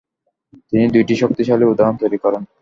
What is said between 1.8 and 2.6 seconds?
তৈরি করেন।